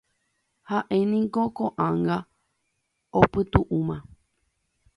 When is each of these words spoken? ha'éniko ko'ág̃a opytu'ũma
ha'éniko 0.69 1.41
ko'ág̃a 1.57 2.17
opytu'ũma 3.21 3.95